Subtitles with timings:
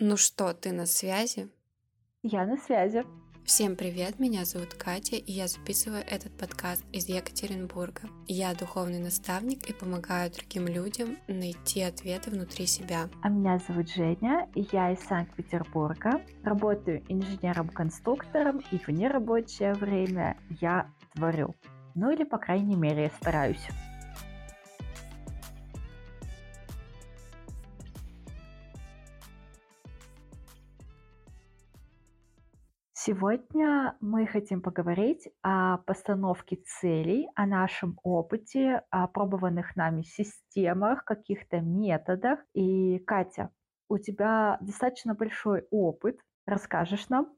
[0.00, 1.48] Ну что, ты на связи?
[2.22, 3.04] Я на связи.
[3.44, 8.02] Всем привет, меня зовут Катя, и я записываю этот подкаст из Екатеринбурга.
[8.28, 13.08] Я духовный наставник и помогаю другим людям найти ответы внутри себя.
[13.22, 16.22] А меня зовут Женя, и я из Санкт-Петербурга.
[16.44, 21.56] Работаю инженером-конструктором, и в нерабочее время я творю.
[21.96, 23.66] Ну или, по крайней мере, я стараюсь.
[33.00, 41.60] Сегодня мы хотим поговорить о постановке целей, о нашем опыте, о пробованных нами системах, каких-то
[41.60, 42.40] методах.
[42.54, 43.50] И, Катя,
[43.88, 46.18] у тебя достаточно большой опыт.
[46.44, 47.32] Расскажешь нам?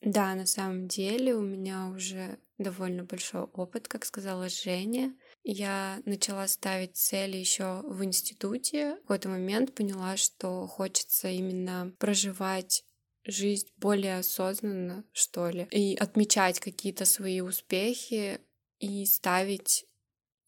[0.00, 5.14] Да, на самом деле у меня уже довольно большой опыт, как сказала Женя.
[5.44, 8.96] Я начала ставить цели еще в институте.
[8.96, 12.84] В какой-то момент поняла, что хочется именно проживать
[13.28, 18.40] жизнь более осознанно, что ли, и отмечать какие-то свои успехи
[18.80, 19.86] и ставить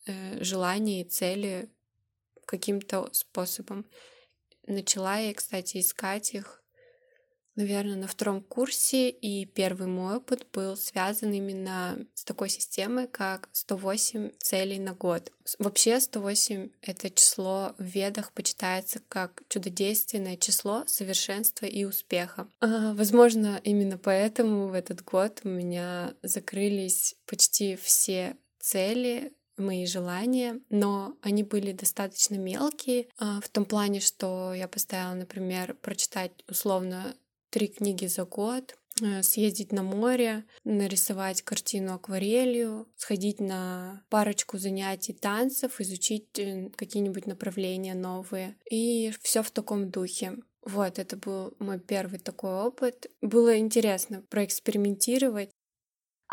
[0.06, 1.70] э, желания и цели
[2.46, 3.86] каким-то способом.
[4.66, 6.59] Начала я, кстати, искать их
[7.60, 13.48] наверное, на втором курсе, и первый мой опыт был связан именно с такой системой, как
[13.52, 15.30] 108 целей на год.
[15.58, 22.48] Вообще 108— это число в ведах почитается как чудодейственное число совершенства и успеха.
[22.60, 30.60] А, возможно, именно поэтому в этот год у меня закрылись почти все цели, мои желания,
[30.70, 37.14] но они были достаточно мелкие, а, в том плане, что я поставила, например, прочитать условно
[37.50, 45.12] три книги за год, э, съездить на море, нарисовать картину акварелью, сходить на парочку занятий
[45.12, 48.56] танцев, изучить э, какие-нибудь направления новые.
[48.70, 50.38] И все в таком духе.
[50.62, 53.06] Вот, это был мой первый такой опыт.
[53.22, 55.50] Было интересно проэкспериментировать.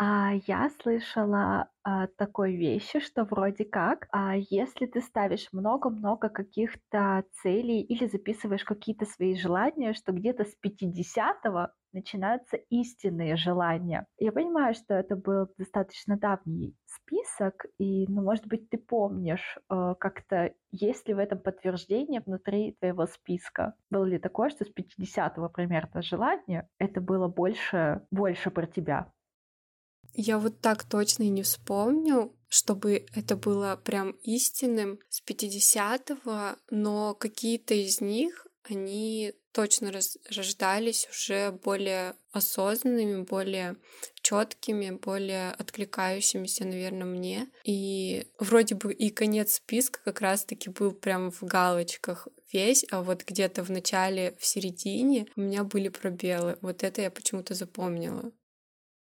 [0.00, 7.24] А я слышала а, такой вещи, что вроде как, а если ты ставишь много-много каких-то
[7.42, 14.06] целей или записываешь какие-то свои желания, что где-то с 50-го начинаются истинные желания.
[14.18, 19.94] Я понимаю, что это был достаточно давний список, и, ну, может быть, ты помнишь, э,
[19.98, 23.74] как-то есть ли в этом подтверждение внутри твоего списка?
[23.90, 29.12] Было ли такое, что с 50-го примерно желания это было больше, больше про тебя?
[30.14, 37.14] Я вот так точно и не вспомню, чтобы это было прям истинным с 50-го, но
[37.14, 43.76] какие-то из них, они точно рождались уже более осознанными, более
[44.22, 47.48] четкими, более откликающимися, наверное, мне.
[47.64, 53.24] И вроде бы и конец списка как раз-таки был прям в галочках весь, а вот
[53.24, 56.58] где-то в начале, в середине у меня были пробелы.
[56.60, 58.30] Вот это я почему-то запомнила.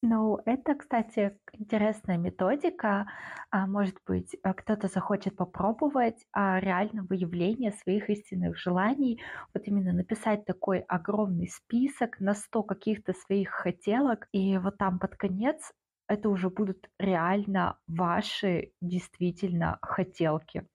[0.03, 3.07] Ну, это, кстати, интересная методика.
[3.49, 9.19] А, может быть, а, кто-то захочет попробовать а, реально выявление своих истинных желаний.
[9.55, 15.15] Вот именно написать такой огромный список на 100 каких-то своих хотелок, и вот там под
[15.15, 15.71] конец
[16.07, 20.67] это уже будут реально ваши действительно хотелки.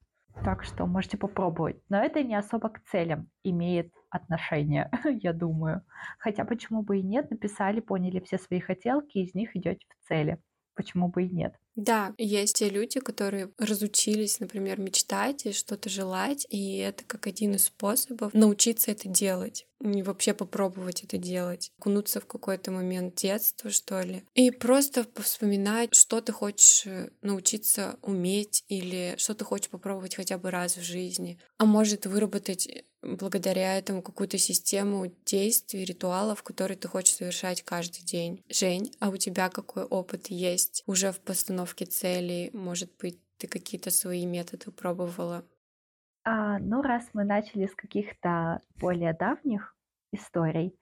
[0.44, 1.80] Так что можете попробовать.
[1.88, 4.90] Но это не особо к целям имеет отношение,
[5.22, 5.82] я думаю.
[6.18, 10.38] Хотя почему бы и нет, написали, поняли все свои хотелки, из них идете в цели.
[10.74, 11.54] Почему бы и нет?
[11.74, 17.54] Да, есть те люди, которые разучились, например, мечтать и что-то желать, и это как один
[17.54, 23.70] из способов научиться это делать и вообще попробовать это делать, окунуться в какой-то момент детства,
[23.70, 29.70] что ли, и просто вспоминать, что ты хочешь э, научиться уметь или что ты хочешь
[29.70, 35.84] попробовать хотя бы раз в жизни, а может выработать э, благодаря этому какую-то систему действий,
[35.84, 38.44] ритуалов, которые ты хочешь совершать каждый день.
[38.48, 42.50] Жень, а у тебя какой опыт есть уже в постановке постановки целей?
[42.52, 45.44] Может быть, ты какие-то свои методы пробовала?
[46.24, 49.76] А, ну, раз мы начали с каких-то более давних
[50.12, 50.78] историй,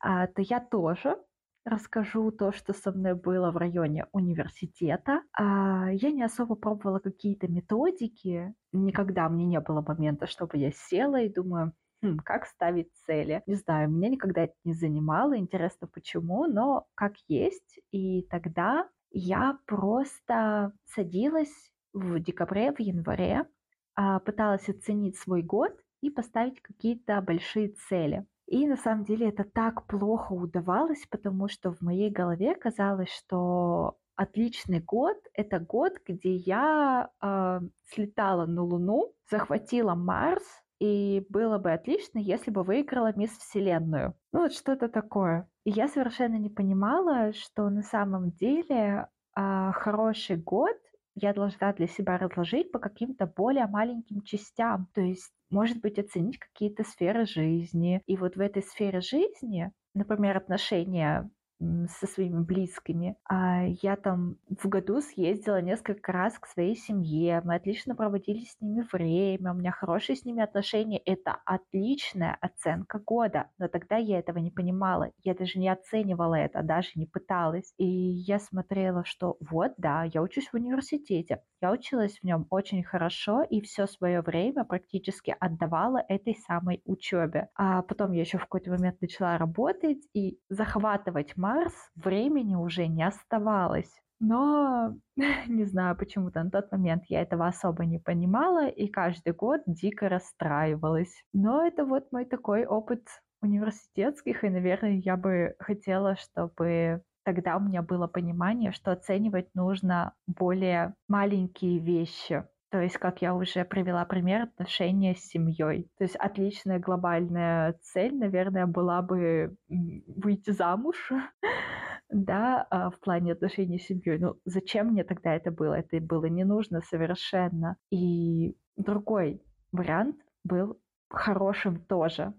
[0.00, 1.16] а, то я тоже
[1.64, 5.22] расскажу то, что со мной было в районе университета.
[5.32, 8.54] А, я не особо пробовала какие-то методики.
[8.72, 13.42] Никогда мне не было момента, чтобы я села и думаю, хм, как ставить цели.
[13.46, 17.80] Не знаю, меня никогда это не занимало, интересно почему, но как есть.
[17.92, 23.46] И тогда я просто садилась в декабре, в январе,
[23.94, 25.72] а, пыталась оценить свой год
[26.02, 28.26] и поставить какие-то большие цели.
[28.46, 33.96] И на самом деле это так плохо удавалось, потому что в моей голове казалось, что
[34.16, 40.44] отличный год— это год, где я э, слетала на Луну, захватила Марс,
[40.78, 44.14] и было бы отлично, если бы выиграла Мисс Вселенную.
[44.32, 45.48] Ну, вот что-то такое.
[45.66, 50.76] И я совершенно не понимала, что на самом деле а, хороший год
[51.16, 54.86] я должна для себя разложить по каким-то более маленьким частям.
[54.94, 58.00] То есть, может быть, оценить какие-то сферы жизни.
[58.06, 61.28] И вот в этой сфере жизни, например, отношения
[61.60, 63.16] со своими близкими.
[63.28, 68.60] А я там в году съездила несколько раз к своей семье, мы отлично проводили с
[68.60, 70.98] ними время, у меня хорошие с ними отношения.
[70.98, 76.62] Это отличная оценка года, но тогда я этого не понимала, я даже не оценивала это,
[76.62, 77.72] даже не пыталась.
[77.78, 82.84] И я смотрела, что вот, да, я учусь в университете, я училась в нем очень
[82.84, 87.48] хорошо и все свое время практически отдавала этой самой учебе.
[87.54, 93.04] А потом я еще в какой-то момент начала работать и захватывать Марс времени уже не
[93.06, 93.92] оставалось.
[94.18, 94.96] Но
[95.46, 100.08] не знаю, почему-то на тот момент я этого особо не понимала и каждый год дико
[100.08, 101.22] расстраивалась.
[101.32, 103.02] Но это вот мой такой опыт
[103.42, 110.14] университетских, и, наверное, я бы хотела, чтобы тогда у меня было понимание, что оценивать нужно
[110.26, 115.88] более маленькие вещи, то есть, как я уже привела пример, отношения с семьей.
[115.98, 120.96] То есть отличная глобальная цель, наверное, была бы выйти замуж,
[122.10, 124.18] да, а, в плане отношений с семьей.
[124.18, 125.74] Ну, зачем мне тогда это было?
[125.74, 127.76] Это было не нужно совершенно.
[127.90, 132.34] И другой вариант был хорошим тоже.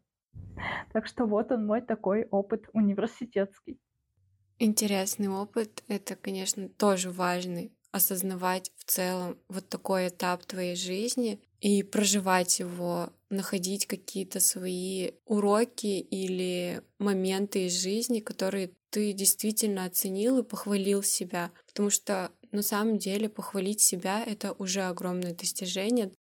[0.92, 3.80] Так что вот он мой такой опыт университетский.
[4.60, 5.84] Интересный опыт.
[5.88, 13.10] Это, конечно, тоже важный осознавать в целом вот такой этап твоей жизни и проживать его,
[13.30, 21.52] находить какие-то свои уроки или моменты из жизни, которые ты действительно оценил и похвалил себя.
[21.68, 26.12] Потому что на самом деле похвалить себя— это уже огромное достижение.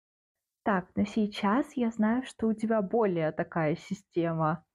[0.63, 4.65] Так, но сейчас я знаю, что у тебя более такая система,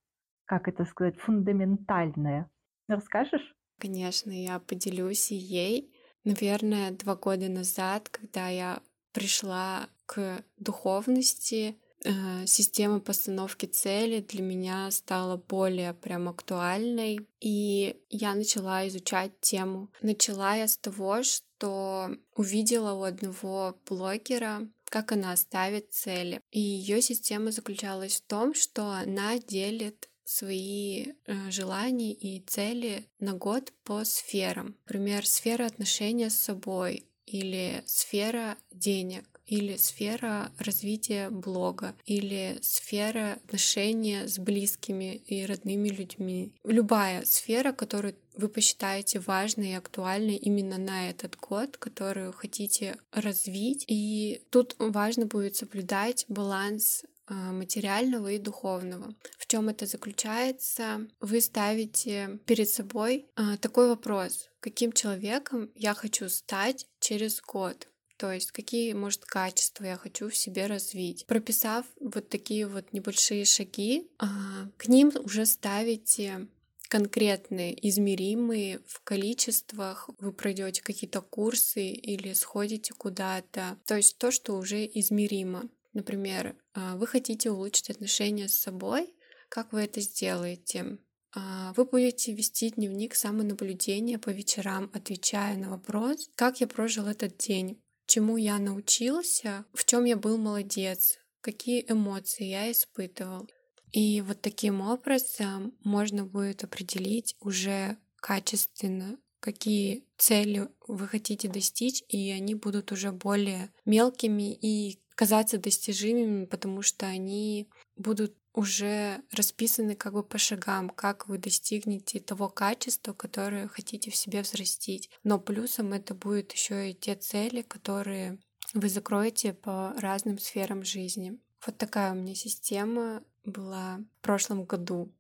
[0.47, 2.51] как это сказать, фундаментальная.
[2.89, 3.55] Расскажешь?
[3.79, 5.92] Конечно, я поделюсь ей.
[6.25, 8.81] Наверное, два года назад, когда я
[9.13, 18.35] пришла к духовности, э, система постановки цели для меня стала более прям актуальной, и я
[18.35, 19.91] начала изучать тему.
[20.01, 26.43] Начала я с того, что увидела у одного блогера как она ставит цели.
[26.51, 33.35] И ее система заключалась в том, что она делит свои э, желания и цели на
[33.35, 34.77] год по сферам.
[34.87, 44.27] Например, сфера отношения с собой или сфера денег или сфера развития блога, или сфера отношения
[44.27, 46.53] с близкими и родными людьми.
[46.65, 53.85] Любая сфера, которую вы посчитаете важной и актуальной именно на этот год, которую хотите развить.
[53.89, 59.15] И тут важно будет соблюдать баланс материального и духовного.
[59.39, 61.09] В чем это заключается?
[61.21, 67.89] Вы ставите перед собой а, такой вопрос, каким человеком я хочу стать через год.
[68.17, 71.27] То есть какие, может, качества я хочу в себе развить.
[71.27, 76.47] Прописав вот такие вот небольшие шаги, а, к ним уже ставите
[76.93, 83.79] конкретные, измеримые в количествах, вы пройдете какие-то курсы или сходите куда-то.
[83.87, 85.71] То есть то, что уже измеримо.
[85.93, 89.15] Например, а, вы хотите улучшить отношения с собой,
[89.49, 90.99] как вы это сделаете?
[91.35, 97.37] А, вы будете вести дневник самонаблюдения по вечерам, отвечая на вопрос, как я прожил этот
[97.37, 103.49] день, чему я научился, в чем я был молодец, какие эмоции я испытывал.
[103.93, 112.31] И вот таким образом можно будет определить уже качественно, какие цели вы хотите достичь, и
[112.31, 120.15] они будут уже более мелкими и казаться достижимыми, потому что они будут уже расписаны как
[120.15, 125.11] бы по шагам, как вы достигнете того качества, которое хотите в себе взрастить.
[125.23, 128.41] Но плюсом это будет еще и те цели, которые
[128.75, 131.39] вы закроете по разным сферам жизни.
[131.65, 135.13] Вот такая у меня система была в прошлом году.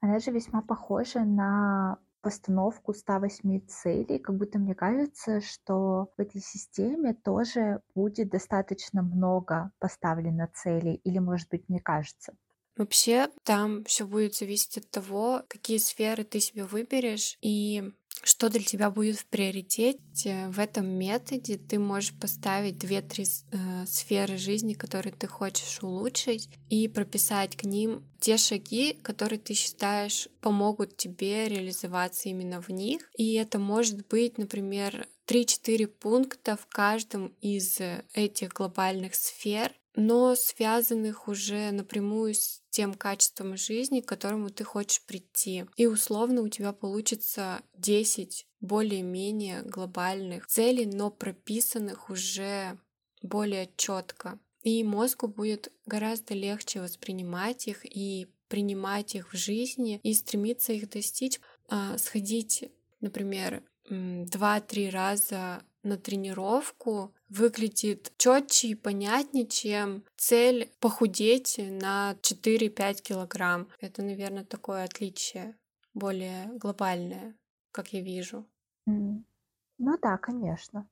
[0.00, 6.40] Она же весьма похожа на постановку 108 целей, как будто мне кажется, что в этой
[6.40, 12.34] системе тоже будет достаточно много поставлено целей, или, может быть, мне кажется.
[12.76, 18.62] Вообще, там все будет зависеть от того, какие сферы ты себе выберешь и что для
[18.62, 21.58] тебя будет в приоритете в этом методе.
[21.58, 28.04] Ты можешь поставить две-три э, сферы жизни, которые ты хочешь улучшить, и прописать к ним
[28.20, 33.10] те шаги, которые ты считаешь помогут тебе реализоваться именно в них.
[33.16, 37.80] И это может быть, например, 3-4 пункта в каждом из
[38.14, 45.02] этих глобальных сфер, но связанных уже напрямую с тем качеством жизни, к которому ты хочешь
[45.02, 45.66] прийти.
[45.76, 52.78] И условно у тебя получится 10 более-менее глобальных целей, но прописанных уже
[53.22, 54.38] более четко.
[54.62, 60.88] И мозгу будет гораздо легче воспринимать их и принимать их в жизни и стремиться их
[60.90, 61.40] достичь.
[61.68, 62.70] А, сходить,
[63.00, 73.68] например, два-три раза на тренировку выглядит четче и понятнее, чем цель похудеть на 4-5 килограмм.
[73.80, 75.56] Это, наверное, такое отличие,
[75.94, 77.36] более глобальное,
[77.70, 78.46] как я вижу.
[78.86, 80.88] Ну да, конечно.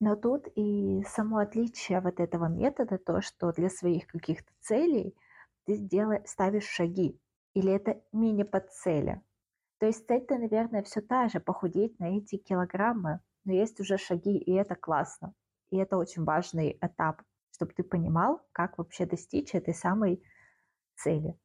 [0.00, 5.14] Но тут и само отличие вот этого метода, то, что для своих каких-то целей
[5.66, 7.20] ты сделай, ставишь шаги,
[7.52, 9.20] или это мини-подцели.
[9.78, 14.36] То есть цель-то, наверное, все та же, похудеть на эти килограммы, но есть уже шаги,
[14.38, 15.34] и это классно.
[15.70, 17.22] И это очень важный этап,
[17.54, 20.22] чтобы ты понимал, как вообще достичь этой самой
[20.96, 21.38] цели.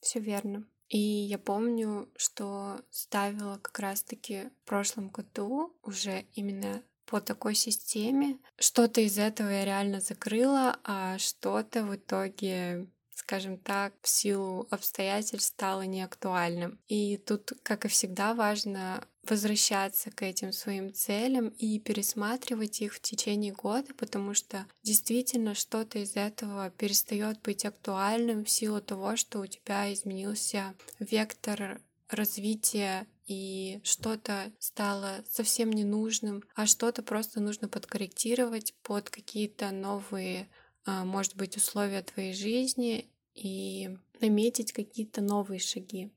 [0.00, 0.66] Все верно.
[0.88, 8.38] И я помню, что ставила как раз-таки в прошлом году уже именно по такой системе.
[8.58, 12.88] Что-то из этого я реально закрыла, а что-то в итоге
[13.22, 16.78] скажем так, в силу обстоятельств стало неактуальным.
[16.88, 23.00] И тут, как и всегда, важно возвращаться к этим своим целям и пересматривать их в
[23.00, 29.38] течение года, потому что действительно что-то из этого перестает быть актуальным в силу того, что
[29.38, 38.74] у тебя изменился вектор развития и что-то стало совсем ненужным, а что-то просто нужно подкорректировать
[38.82, 40.48] под какие-то новые
[40.84, 46.10] а, может быть, условия твоей жизни и наметить какие-то новые шаги.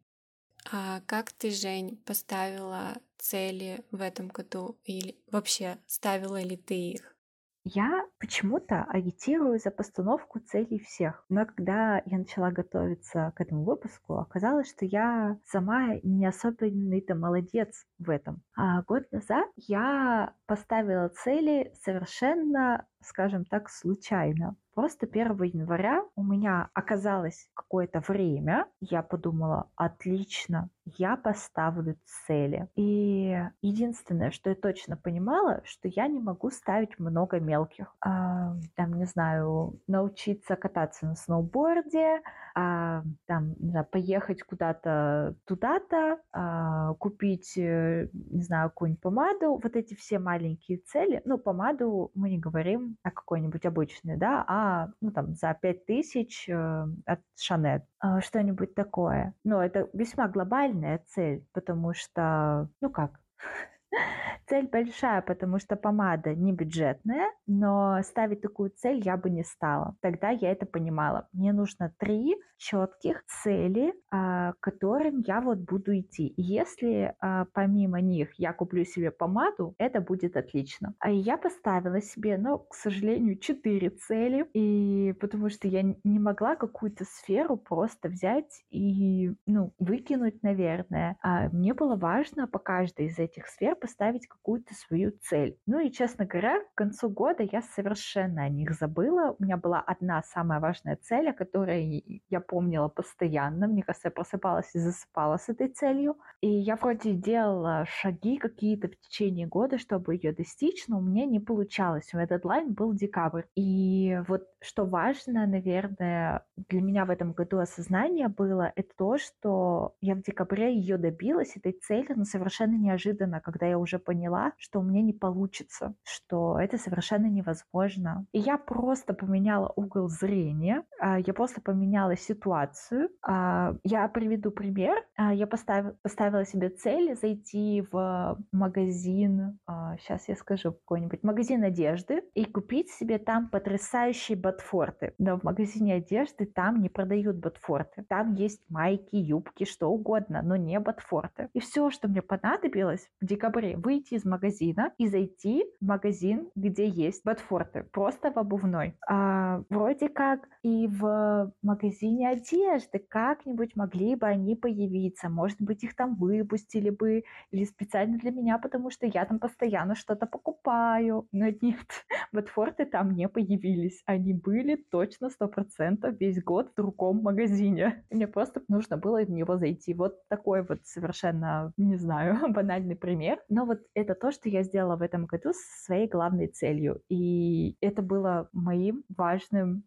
[0.71, 7.15] А как ты, Жень, поставила цели в этом году или вообще ставила ли ты их?
[7.63, 11.23] Я почему-то агитирую за постановку целей всех.
[11.29, 17.85] Но когда я начала готовиться к этому выпуску, оказалось, что я сама не особенный-то молодец
[17.99, 18.41] в этом.
[18.57, 24.55] А год назад я поставила цели совершенно, скажем так, случайно.
[24.73, 32.67] Просто 1 января у меня оказалось какое-то время, я подумала, отлично, я поставлю цели.
[32.75, 37.95] И единственное, что я точно понимала, что я не могу ставить много мелких.
[38.15, 42.21] А, там, не знаю, научиться кататься на сноуборде,
[42.53, 49.59] а, там, не знаю, поехать куда-то туда-то, а, купить, э, не знаю, какую-нибудь помаду.
[49.61, 51.21] Вот эти все маленькие цели.
[51.25, 56.85] Ну, помаду мы не говорим о какой-нибудь обычной, да, а, ну, там, за 5000 э,
[57.05, 57.83] от Шанет.
[57.99, 59.33] А, что-нибудь такое.
[59.43, 63.19] Но это весьма глобальная цель, потому что, ну как,
[64.47, 69.95] Цель большая, потому что помада не бюджетная, но ставить такую цель я бы не стала.
[70.01, 71.27] Тогда я это понимала.
[71.33, 76.33] Мне нужно три четких цели, а, к которым я вот буду идти.
[76.37, 80.93] Если а, помимо них я куплю себе помаду, это будет отлично.
[80.99, 86.55] А я поставила себе, ну, к сожалению, четыре цели, и потому что я не могла
[86.55, 91.17] какую-то сферу просто взять и, ну, выкинуть, наверное.
[91.21, 95.59] А мне было важно по каждой из этих сфер поставить какую-то свою цель.
[95.67, 99.35] Ну и, честно говоря, к концу года я совершенно о них забыла.
[99.37, 103.67] У меня была одна самая важная цель, о которой я помнила постоянно.
[103.67, 106.17] Мне кажется, я просыпалась и засыпала с этой целью.
[106.41, 111.27] И я вроде делала шаги какие-то в течение года, чтобы ее достичь, но у меня
[111.27, 112.09] не получалось.
[112.11, 113.43] У меня дедлайн был декабрь.
[113.55, 119.93] И вот что важно, наверное, для меня в этом году осознание было, это то, что
[120.01, 124.79] я в декабре ее добилась, этой цели, но совершенно неожиданно, когда я уже поняла, что
[124.79, 128.25] у меня не получится, что это совершенно невозможно.
[128.31, 133.09] И я просто поменяла угол зрения, а, я просто поменяла ситуацию.
[133.21, 135.03] А, я приведу пример.
[135.15, 139.59] А, я поставила, поставила себе цель зайти в магазин,
[139.99, 145.13] сейчас я скажу какой-нибудь, магазин одежды и купить себе там потрясающие ботфорты.
[145.17, 148.03] Но в магазине одежды там не продают ботфорты.
[148.07, 151.49] Там есть майки, юбки, что угодно, но не ботфорты.
[151.53, 156.87] И все, что мне понадобилось в декабре, выйти из магазина и зайти в магазин, где
[156.87, 158.95] есть ботфорты, просто в обувной.
[159.07, 165.29] А, вроде как и в магазине одежды как-нибудь могли бы они появиться.
[165.29, 169.95] Может быть, их там выпустили бы или специально для меня, потому что я там постоянно
[169.95, 171.27] что-то покупаю.
[171.31, 171.87] Но нет,
[172.31, 174.01] ботфорты там не появились.
[174.05, 178.03] Они были точно сто процентов весь год в другом магазине.
[178.09, 179.93] Мне просто нужно было в него зайти.
[179.93, 183.39] Вот такой вот совершенно, не знаю, банальный пример.
[183.49, 187.01] Но вот это то, что я сделала в этом году со своей главной целью.
[187.09, 189.83] И это было моим важным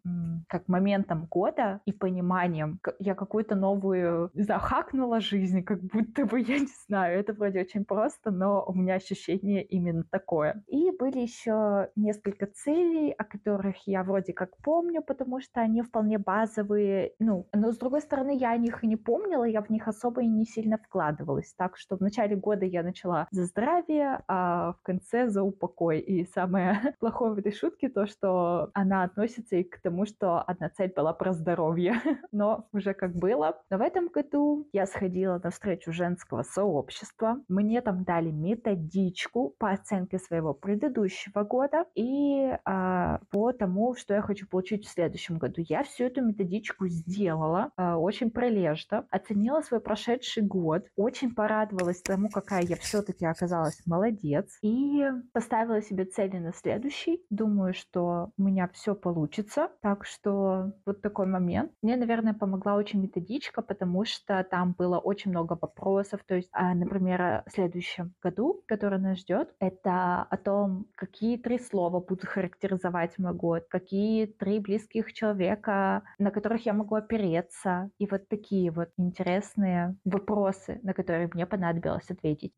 [0.47, 2.79] как моментом года и пониманием.
[2.99, 8.31] Я какую-то новую захакнула жизнь, как будто бы, я не знаю, это вроде очень просто,
[8.31, 10.63] но у меня ощущение именно такое.
[10.67, 16.17] И были еще несколько целей, о которых я вроде как помню, потому что они вполне
[16.17, 17.13] базовые.
[17.19, 20.21] Ну, но с другой стороны, я о них и не помнила, я в них особо
[20.21, 21.53] и не сильно вкладывалась.
[21.57, 25.99] Так что в начале года я начала за здравие, а в конце за упокой.
[25.99, 30.69] И самое плохое в этой шутке то, что она относится и к тому, что одна
[30.69, 31.95] цель была про здоровье.
[32.31, 33.61] Но уже как было.
[33.69, 37.37] Но в этом году я сходила на встречу женского сообщества.
[37.47, 44.21] Мне там дали методичку по оценке своего предыдущего года и а, по тому, что я
[44.21, 45.63] хочу получить в следующем году.
[45.67, 52.29] Я всю эту методичку сделала а, очень прилежно, оценила свой прошедший год, очень порадовалась тому,
[52.29, 57.23] какая я все-таки оказалась молодец и поставила себе цели на следующий.
[57.29, 59.69] Думаю, что у меня все получится.
[59.81, 61.71] Так что вот такой момент.
[61.81, 66.21] Мне, наверное, помогла очень методичка, потому что там было очень много вопросов.
[66.27, 71.59] То есть, а, например, в следующем году, который нас ждет, это о том, какие три
[71.59, 77.89] слова будут характеризовать мой год, какие три близких человека, на которых я могу опереться.
[77.99, 82.53] И вот такие вот интересные вопросы, на которые мне понадобилось ответить.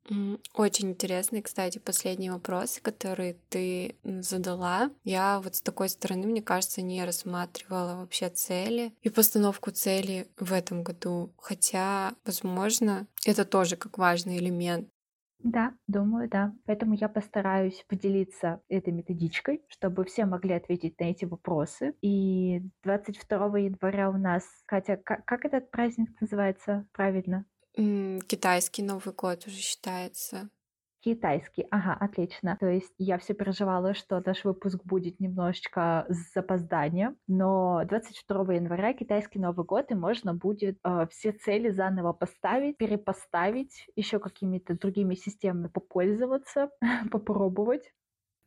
[0.71, 4.89] Очень интересные, кстати, последние вопросы, которые ты задала.
[5.03, 10.53] Я вот с такой стороны, мне кажется, не рассматривала вообще цели и постановку цели в
[10.53, 11.33] этом году.
[11.37, 14.87] Хотя, возможно, это тоже как важный элемент
[15.43, 16.53] да, думаю, да.
[16.67, 21.95] Поэтому я постараюсь поделиться этой методичкой, чтобы все могли ответить на эти вопросы.
[22.03, 27.45] И 22 января у нас, Катя, как, как этот праздник называется правильно?
[27.75, 30.49] Китайский Новый год уже считается.
[31.03, 31.65] Китайский.
[31.71, 32.57] Ага, отлично.
[32.59, 38.93] То есть я все переживала, что наш выпуск будет немножечко с запозданием, но 22 января
[38.93, 45.15] китайский Новый год, и можно будет э, все цели заново поставить, перепоставить, еще какими-то другими
[45.15, 46.69] системами попользоваться,
[47.11, 47.91] попробовать.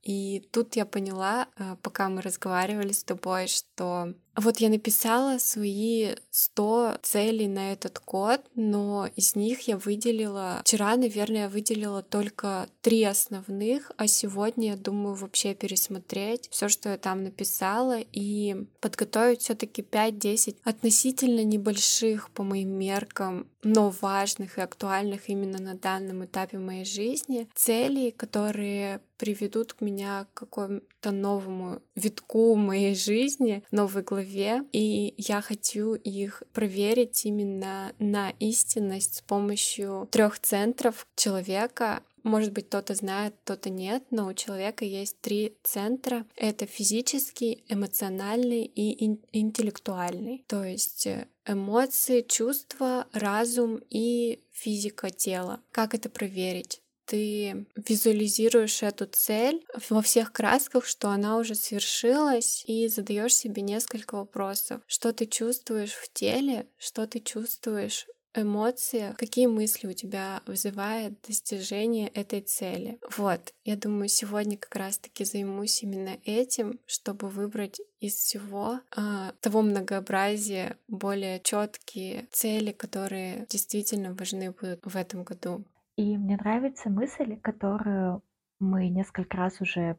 [0.03, 6.15] И тут я поняла, э, пока мы разговаривали с тобой, что вот я написала свои
[6.31, 10.61] 100 целей на этот год, но из них я выделила...
[10.65, 16.91] Вчера, наверное, я выделила только три основных, а сегодня я думаю вообще пересмотреть все, что
[16.91, 24.59] я там написала, и подготовить все таки 5-10 относительно небольших по моим меркам, но важных
[24.59, 31.11] и актуальных именно на данном этапе моей жизни целей, которые приведут к меня к какому-то
[31.11, 39.17] новому витку моей жизни, новой главе голове, и я хочу их проверить именно на истинность
[39.17, 45.21] с помощью трех центров человека, может быть, кто-то знает, кто-то нет, но у человека есть
[45.21, 46.25] три центра.
[46.37, 50.43] Это физический, эмоциональный и интеллектуальный.
[50.49, 55.61] То есть э, эмоции, чувства, разум и физика тела.
[55.71, 56.81] Как это проверить?
[57.07, 64.17] Ты визуализируешь эту цель во всех красках, что она уже свершилась, и задаешь себе несколько
[64.17, 64.81] вопросов.
[64.87, 72.09] Что ты чувствуешь в теле, что ты чувствуешь эмоции, какие мысли у тебя вызывает достижение
[72.09, 72.99] этой цели.
[73.17, 79.63] Вот, я думаю, сегодня как раз-таки займусь именно этим, чтобы выбрать из всего э, того
[79.63, 85.65] многообразия более четкие цели, которые действительно важны будут в этом году.
[85.97, 88.23] И мне нравится мысль, которую
[88.59, 89.97] мы несколько раз уже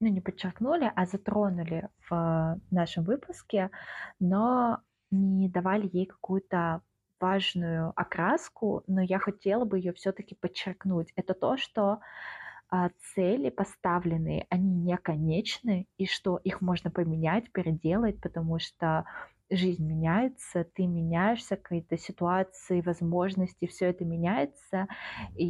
[0.00, 3.70] ну, не подчеркнули, а затронули в нашем выпуске,
[4.18, 4.80] но
[5.10, 6.82] не давали ей какую-то
[7.20, 11.12] важную окраску, но я хотела бы ее все-таки подчеркнуть.
[11.16, 12.00] Это то, что
[12.68, 19.06] а, цели поставленные, они не конечны, и что их можно поменять, переделать, потому что
[19.50, 24.86] жизнь меняется, ты меняешься, какие-то ситуации, возможности, все это меняется.
[25.34, 25.46] И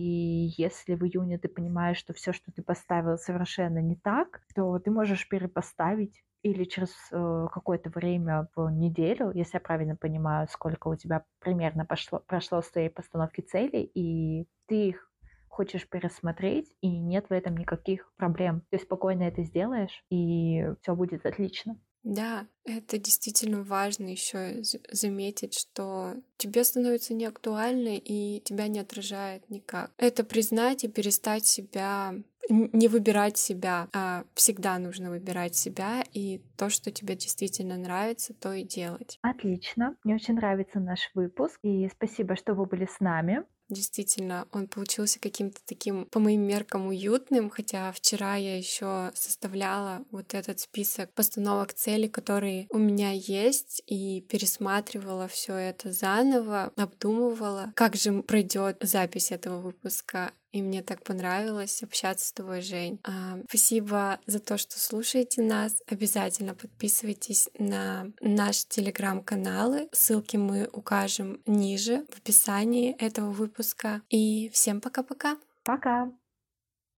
[0.57, 4.91] если в июне ты понимаешь, что все, что ты поставил, совершенно не так, то ты
[4.91, 10.95] можешь перепоставить или через э, какое-то время в неделю, если я правильно понимаю, сколько у
[10.97, 15.11] тебя примерно пошло, прошло с твоей постановки целей, и ты их
[15.49, 18.63] хочешь пересмотреть, и нет в этом никаких проблем.
[18.71, 21.77] Ты спокойно это сделаешь, и все будет отлично.
[22.07, 29.91] Да, это действительно важно еще заметить, что тебе становится неактуально и тебя не отражает никак.
[29.99, 32.15] Это признать и перестать себя
[32.49, 38.53] не выбирать себя, а всегда нужно выбирать себя и то, что тебе действительно нравится, то
[38.53, 39.19] и делать.
[39.23, 39.97] Отлично.
[40.05, 43.43] Мне очень нравится наш выпуск, и спасибо, что вы были с нами.
[43.69, 50.35] Действительно, он получился каким-то таким, по моим меркам, уютным, хотя вчера я еще составляла вот
[50.35, 57.97] этот список постановок целей, которые у меня есть, и пересматривала все это заново, обдумывала, как
[57.97, 62.99] же пройдет запись этого выпуска и мне так понравилось общаться с тобой, Жень.
[63.05, 65.83] А, спасибо за то, что слушаете нас.
[65.87, 69.89] Обязательно подписывайтесь на наш телеграм-каналы.
[69.93, 74.01] Ссылки мы укажем ниже в описании этого выпуска.
[74.09, 75.37] И всем пока-пока.
[75.63, 76.05] Пока.
[76.05, 76.11] -пока.
[76.11, 76.26] пока.